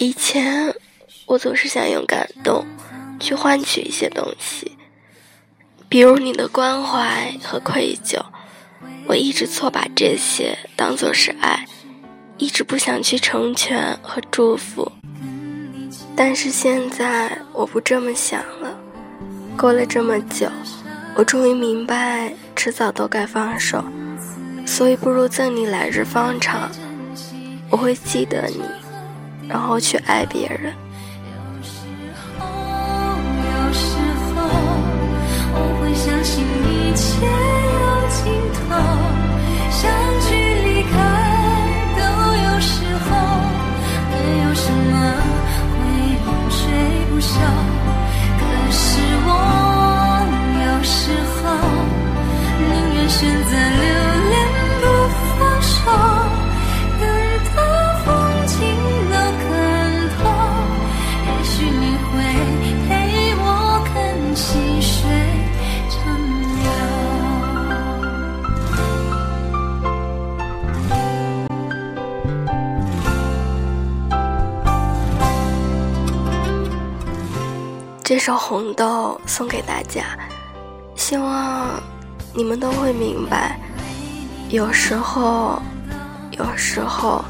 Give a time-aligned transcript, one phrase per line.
[0.00, 0.72] 以前，
[1.26, 2.64] 我总是想用感动
[3.18, 4.78] 去换取一些东西，
[5.88, 8.18] 比如你的关怀和愧疚。
[9.06, 11.66] 我一直错把这些当作是爱，
[12.36, 14.90] 一直不想去成全和祝福。
[16.14, 18.57] 但是现在我不这么想。
[19.58, 20.46] 过了这么久，
[21.16, 23.82] 我终于明白，迟早都该放手。
[24.64, 26.70] 所以不如赠你来日方长，
[27.68, 28.62] 我会记得你。
[29.48, 30.72] 然后去爱别人。
[78.08, 80.18] 这首《红豆》送给大家，
[80.96, 81.78] 希望
[82.32, 83.60] 你们都会明白。
[84.48, 85.60] 有时候，
[86.30, 87.22] 有时候，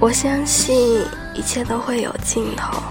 [0.00, 2.82] 我相信一切都会有尽头。